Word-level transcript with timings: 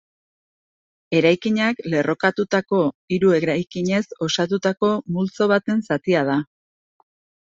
Eraikinak 1.17 1.81
lerrokatutako 1.93 2.79
hiru 3.15 3.33
eraikinez 3.39 4.01
osatutako 4.29 4.89
multzo 5.19 5.49
baten 5.53 5.85
zatia 5.91 6.25
da. 6.31 6.39